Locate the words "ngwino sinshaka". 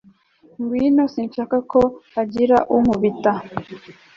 0.61-1.57